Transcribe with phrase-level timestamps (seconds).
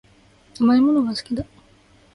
[0.57, 1.45] 甘いものが好きだ